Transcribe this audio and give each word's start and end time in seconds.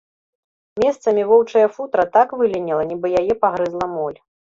Месцамі 0.83 1.25
воўчая 1.31 1.65
футра 1.75 2.05
так 2.15 2.33
выліняла, 2.39 2.87
нібы 2.93 3.07
яе 3.21 3.33
пагрызла 3.45 3.85
моль. 3.95 4.17